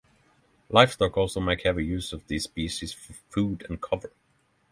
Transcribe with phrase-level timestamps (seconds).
[0.69, 4.11] Livestock also make heavy use of this species for food and cover.